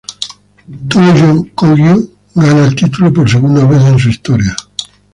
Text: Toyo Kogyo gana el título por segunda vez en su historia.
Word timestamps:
Toyo 0.89 1.29
Kogyo 1.57 1.93
gana 2.41 2.61
el 2.67 2.73
título 2.75 3.11
por 3.13 3.29
segunda 3.29 3.65
vez 3.67 3.83
en 3.83 3.99
su 3.99 4.09
historia. 4.09 4.55